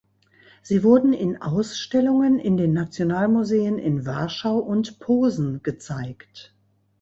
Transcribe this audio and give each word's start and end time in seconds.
Sie 0.63 0.81
wurden 0.83 1.13
in 1.13 1.43
Ausstellungen 1.43 2.39
in 2.39 2.57
den 2.57 2.73
Nationalmuseen 2.73 3.77
in 3.77 4.03
Warschau 4.03 4.57
und 4.57 4.97
Posen 4.99 5.61
gezeigt. 5.61 6.55